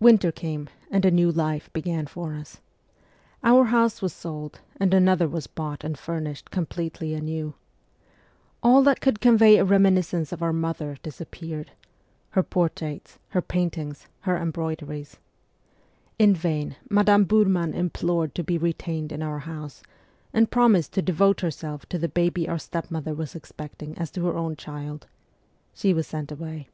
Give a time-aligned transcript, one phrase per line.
[0.00, 2.60] Winter came, and a new life began for us.
[3.42, 7.52] Our house was sold' and another was bought and furnished completely anew.
[8.62, 11.72] All that could convey a reminiscence of our mother disappeared
[12.30, 15.18] her portraits, her paintings, her embroideries.
[16.18, 19.82] In vain Madame Burman implored to be retained in our house,
[20.32, 24.38] and promised to devote herself to the baby our stepmother was expecting as to her
[24.38, 25.06] own child:
[25.74, 26.70] she was sent away.